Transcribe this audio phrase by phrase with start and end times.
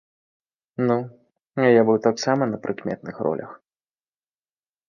[0.87, 0.95] Ну,
[1.65, 3.51] а я быў таксама на прыкметных ролях.